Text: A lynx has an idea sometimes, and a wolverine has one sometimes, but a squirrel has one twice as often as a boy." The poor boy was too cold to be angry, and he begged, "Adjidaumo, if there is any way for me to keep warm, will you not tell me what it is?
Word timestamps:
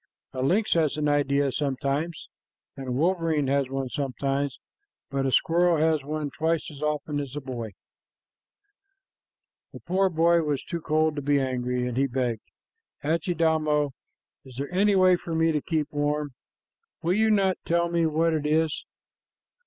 A 0.33 0.41
lynx 0.41 0.73
has 0.73 0.97
an 0.97 1.07
idea 1.07 1.51
sometimes, 1.51 2.27
and 2.75 2.87
a 2.87 2.91
wolverine 2.91 3.45
has 3.45 3.69
one 3.69 3.89
sometimes, 3.89 4.57
but 5.11 5.27
a 5.27 5.31
squirrel 5.31 5.77
has 5.77 6.03
one 6.03 6.31
twice 6.31 6.71
as 6.71 6.81
often 6.81 7.19
as 7.19 7.35
a 7.35 7.39
boy." 7.39 7.73
The 9.73 9.79
poor 9.79 10.09
boy 10.09 10.41
was 10.41 10.63
too 10.63 10.81
cold 10.81 11.15
to 11.17 11.21
be 11.21 11.39
angry, 11.39 11.85
and 11.87 11.97
he 11.97 12.07
begged, 12.07 12.41
"Adjidaumo, 13.03 13.91
if 14.43 14.55
there 14.55 14.67
is 14.69 14.73
any 14.75 14.95
way 14.95 15.17
for 15.17 15.35
me 15.35 15.51
to 15.51 15.61
keep 15.61 15.89
warm, 15.91 16.31
will 17.03 17.13
you 17.13 17.29
not 17.29 17.57
tell 17.63 17.87
me 17.87 18.07
what 18.07 18.33
it 18.33 18.47
is? 18.47 18.83